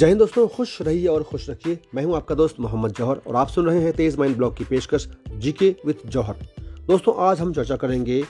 [0.00, 3.36] जय हिंद दोस्तों, खुश रहिए और खुश रखिए। मैं हूँ आपका दोस्त मोहम्मद जौहर और
[3.36, 6.36] आप सुन रहे हैं तेज माइंड ब्लॉग की पेशकश जीके विद जौहर।
[6.86, 8.22] दोस्तों, आज हम चर्चा करेंगे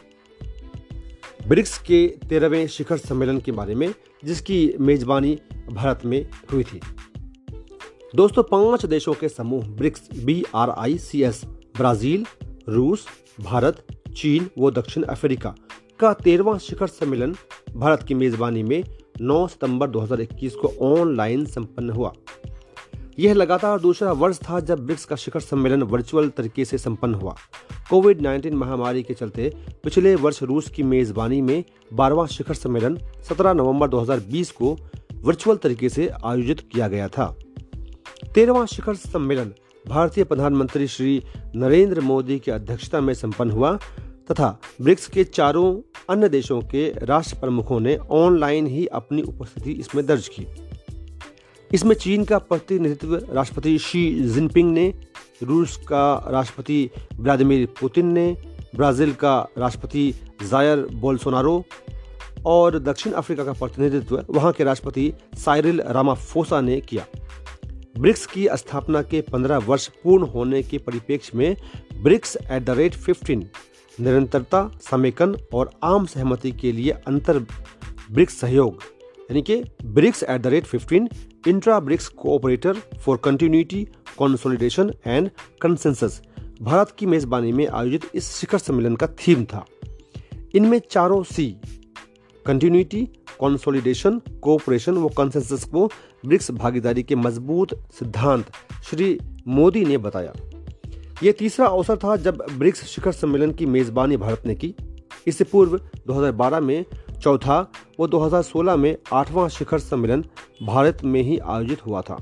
[1.48, 5.38] ब्रिक्स के तेरहवें शिखर सम्मेलन के बारे में, जिसकी मेजबानी
[5.70, 6.80] भारत में हुई थी।
[8.16, 11.44] दोस्तों, पाँच देशों के समूह BRICS, B R I, C S,
[11.76, 12.26] Brazil,
[12.68, 13.06] रूस,
[13.40, 15.54] भारत, चीन व दक्षिण अफ्रीका
[16.00, 17.36] का तेरहवा शिखर सम्मेलन
[17.76, 18.82] भारत की मेजबानी में
[19.20, 22.12] 9 सितंबर 2021 को ऑनलाइन संपन्न हुआ।
[23.18, 27.34] यह लगातार दूसरा वर्ष था जब ब्रिक्स का शिखर सम्मेलन वर्चुअल तरीके से संपन्न हुआ।
[27.90, 33.52] कोविड 19 महामारी के चलते पिछले वर्ष रूस की मेजबानी में बारहवां शिखर सम्मेलन 17
[33.52, 34.78] नवंबर 2020 को
[35.22, 37.36] वर्चुअल तरीके से आयोजित किया गया था।
[38.34, 39.52] तेरहवां शिखर सम्मेलन
[39.88, 41.22] भारतीय प्रधानमंत्री श्री
[41.56, 43.78] नरेंद्र मोदी की अध्यक्षता में संपन्न हुआ।
[44.30, 50.06] तथा ब्रिक्स के चारों अन्य देशों के राष्ट्र प्रमुखों ने ऑनलाइन ही अपनी उपस्थिति इसमें
[50.06, 50.46] दर्ज की।
[51.74, 54.94] इसमें चीन का प्रतिनिधित्व राष्ट्रपति शी जिनपिंग ने,
[55.42, 58.36] रूस का राष्ट्रपति व्लादिमीर पुतिन ने,
[58.76, 60.14] ब्राज़ील का राष्ट्रपति
[60.50, 61.64] जायर बोल्सोनारो
[62.46, 67.06] और दक्षिण अफ्रीका का प्रतिनिधित्व वहाँ के राष्ट्रपति साइरिल रामाफोसा ने किया।
[67.98, 71.56] ब्रिक्स की स्थापना के 15 वर्ष पूर्ण होने के परिप्रेक्ष्य में
[72.02, 73.48] BRICS at the rate fifteen
[73.98, 77.38] निरंतरता, समेकन और आम सहमति के लिए अंतर
[78.10, 78.82] ब्रिक्स सहयोग,
[79.30, 81.08] यानी कि BRICS at the rate fifteen
[81.48, 83.86] intra BRICS cooperator for continuity
[84.18, 85.30] consolidation and
[85.62, 86.20] consensus
[86.62, 89.64] Bharat की मेजबानी में आयोजित इस शिखर सम्मेलन का थीम था।
[90.54, 91.46] इनमें चारों सी
[92.46, 93.08] कंटिन्यूटी
[93.40, 95.86] कॉन्सोलिडेशन कोऑपरेशन व कंसेंसस को
[96.26, 98.50] ब्रिक्स भागीदारी के मज़बूत सिद्धांत
[98.84, 100.32] श्री मोदी ने बताया।
[101.22, 104.74] ये तीसरा अवसर था जब ब्रिक्स शिखर सम्मेलन की मेजबानी भारत ने की।
[105.26, 106.84] इससे पूर्व 2012 में
[107.22, 110.24] चौथा व 2016 में आठवां शिखर सम्मेलन
[110.62, 112.18] भारत में ही आयोजित हुआ था।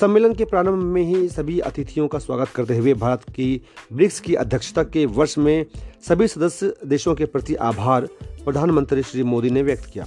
[0.00, 3.62] सम्मेलन के प्रारंभ में ही सभी अतिथियों का स्वागत करते हुए भारत की
[3.92, 5.66] ब्रिक्स की अध्यक्षता के वर्ष में
[6.08, 8.08] सभी सदस्य देशों के प्रति आभार
[8.44, 10.06] प्रधानमंत्री श्री मोदी ने व्यक्त किया।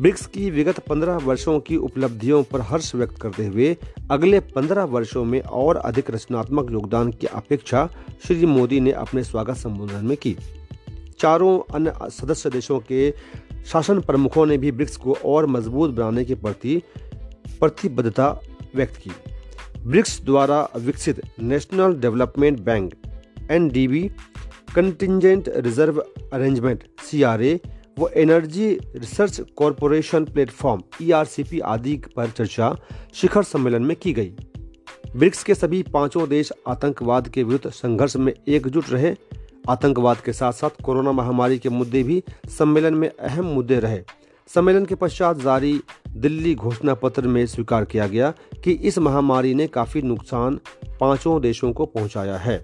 [0.00, 3.76] ब्रिक्स की विगत पंद्रह वर्षों की उपलब्धियों पर हर्ष व्यक्त करते हुए
[4.10, 7.88] अगले पंद्रह वर्षों में और अधिक रचनात्मक योगदान की अपेक्षा
[8.26, 10.36] श्री मोदी ने अपने स्वागत संबोधन में की।
[11.18, 13.10] चारों अन्य सदस्य देशों के
[13.66, 16.82] शासन प्रमुखों ने भी ब्रिक्स को और मज़बूत बनाने के प्रति
[17.60, 18.28] प्रतिबद्धता
[18.74, 19.10] व्यक्त की।
[19.80, 22.92] ब्रिक्स द्वारा विकसित national development bank,
[23.50, 24.02] NDB,
[24.74, 27.58] contingent reserve arrangement, CRA
[27.98, 32.74] वो energy research corporation platform ERCP आदि पर चर्चा
[33.14, 34.32] शिखर सम्मेलन में की गई।
[35.16, 39.14] ब्रिक्स के सभी पाँचों देश आतंकवाद के विरुद्ध संघर्ष में एकजुट रहे।
[39.68, 44.02] आतंकवाद के साथ साथ कोरोना महामारी के मुद्दे भी सम्मेलन में अहम मुद्दे रहे।
[44.48, 45.80] सम्मेलन के पश्चात जारी
[46.10, 48.30] दिल्ली घोषणा पत्र में स्वीकार किया गया
[48.64, 50.60] कि इस महामारी ने काफ़ी नुकसान
[51.00, 52.62] पाँचों देशों को पहुँचाया है।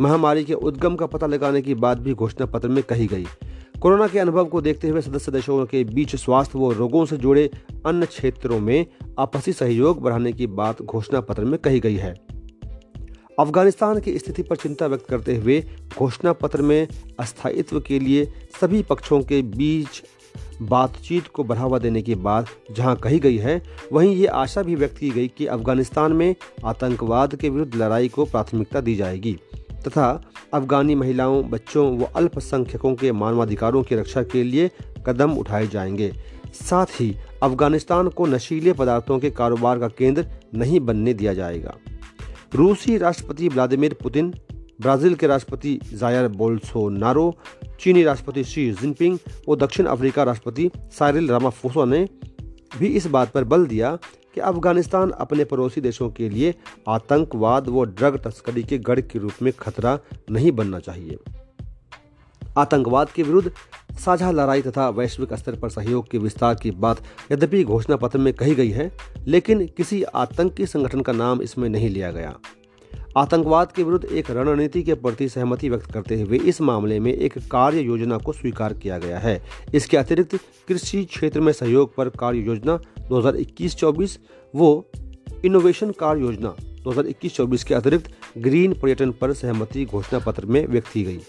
[0.00, 3.26] महामारी के उद्गम का पता लगाने की बात भी घोषणा पत्र में कही गई।
[3.80, 7.48] कोरोना के अनुभव को देखते हुए सदस्य देशों के बीच स्वास्थ्य व रोगों से जुड़े
[7.86, 8.86] अन्य क्षेत्रों में
[9.18, 12.12] आपसी सहयोग बढ़ाने की बात घोषणा पत्र में कही गई है।
[13.40, 15.60] अफ़गानिस्तान की स्थिति पर चिंता व्यक्त करते हुए
[15.98, 16.88] घोषणा पत्र में
[17.20, 18.24] अस्थायित्व के लिए
[18.60, 20.02] सभी पक्षों के बीच
[20.62, 23.62] बातचीत को बढ़ावा देने की बात जहाँ कही गई है,
[23.92, 28.24] वहीं ये आशा भी व्यक्त की गई कि अफ़गानिस्तान में आतंकवाद के विरुद्ध लड़ाई को
[28.24, 29.38] प्राथमिकता दी जाएगी।
[29.88, 34.70] तथा अफगानी महिलाओं, बच्चों व अल्पसंख्यकों के मानवाधिकारों की रक्षा के लिए
[35.06, 36.12] कदम उठाए जाएँगे।
[36.52, 41.76] साथ ही अफ़गानिस्तान को नशीले पदार्थों के कारोबार का केंद्र नहीं बनने दिया जाएगा।
[42.54, 44.34] रूसी राष्ट्रपति व्लादिमीर पुतिन,
[44.80, 47.36] ब्राज़ील के राष्ट्रपति जायर बोल्सोनारो,
[47.80, 49.18] चीनी राष्ट्रपति शी जिनपिंग
[49.48, 52.08] और दक्षिण अफ्रीका राष्ट्रपति साइरिल रामाफोसा ने
[52.78, 53.98] भी इस बात पर बल दिया
[54.34, 56.54] कि अफ़गानिस्तान अपने पड़ोसी देशों के लिए
[56.88, 59.98] आतंकवाद व ड्रग तस्करी के गढ़ के रूप में खतरा
[60.30, 61.18] नहीं बनना चाहिए।
[62.58, 63.50] आतंकवाद के विरुद्ध
[63.98, 68.32] साझा लड़ाई तथा वैश्विक स्तर पर सहयोग के विस्तार की बात यद्यपि घोषणा पत्र में
[68.34, 68.90] कही गई है,
[69.26, 72.34] लेकिन किसी आतंकी संगठन का नाम इसमें नहीं लिया गया।
[73.16, 77.38] आतंकवाद के विरुद्ध एक रणनीति के प्रति सहमति व्यक्त करते हुए इस मामले में एक
[77.50, 79.40] कार्य योजना को स्वीकार किया गया है।
[79.74, 80.36] इसके अतिरिक्त
[80.68, 82.78] कृषि क्षेत्र में सहयोग पर कार्य योजना
[83.10, 84.18] 2021-24
[84.54, 84.90] वो
[85.44, 86.54] इनोवेशन कार्य योजना
[86.84, 91.20] 2021-24 के अतिरिक्त ग्रीन पर्यटन पर सहमति घोषणा पत्र में व्यक्त की गई।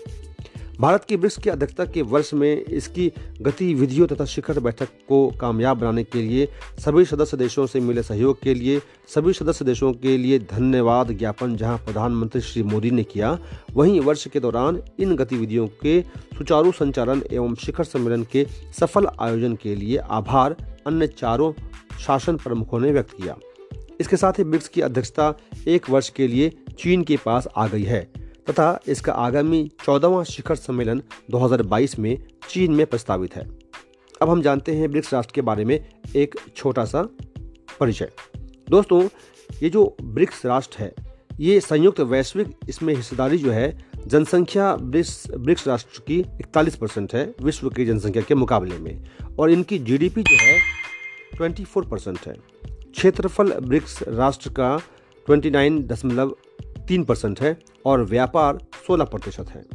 [0.80, 3.12] भारत की ब्रिक्स की अध्यक्षता के वर्ष में इसकी
[3.42, 6.48] गतिविधियों तथा शिखर बैठक को कामयाब बनाने के लिए
[6.80, 11.56] सभी सदस्य देशों से मिले सहयोग के लिए, सभी सदस्य देशों के लिए धन्यवाद ज्ञापन
[11.58, 13.40] जहाँ प्रधानमंत्री श्री मोदी ने किया,
[13.74, 16.02] वहीं वर्ष के दौरान इन गतिविधियों के
[16.38, 18.48] सुचारू संचालन एवं शिखर सम्मेलन के
[18.80, 20.56] सफल आयोजन के लिए आभार
[20.88, 21.54] अन्य चारों
[22.00, 23.38] शासन प्रमुखों ने व्यक्त किया।
[24.00, 25.34] इसके साथ ही ब्रिक्स की अध्यक्षता
[25.68, 26.50] एक वर्ष के लिए
[26.80, 28.02] चीन के पास आ गई है
[28.50, 31.02] तथा इसका आगामी चौदहवा शिखर सम्मेलन
[31.32, 32.18] 2022 में
[32.50, 33.48] चीन में प्रस्तावित है।
[34.22, 37.04] अब हम जानते हैं ब्रिक्स राष्ट्र के बारे में एक छोटा सा
[37.80, 38.12] परिचय।
[38.70, 39.04] दोस्तों,
[39.64, 40.94] ये जो ब्रिक्स राष्ट्र है,
[41.40, 47.36] ये संयुक्त वैश्विक इसमें हिस्सेदारी जो है जनसंख्या ब्रिक्स ब्रिक्स राष्ट्र की 41 परसेंट है,
[47.42, 49.02] विश्व की जनसंख्या के मुकाबले में।
[49.40, 50.60] और इनकी जीडीपी जो है
[51.38, 52.34] 24 परसेंट है।
[52.66, 54.82] क्षेत्रफल ब्रिक्स राष्ट्र का
[55.30, 58.58] 29.3 परसेंट है और व्यापार
[58.88, 59.66] 16 प्रतिशत है।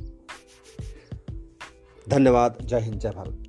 [2.09, 3.46] धन्यवाद। जय हिंद, जय भारत।